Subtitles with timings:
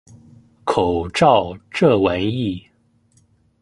[0.63, 2.67] 口罩這玩意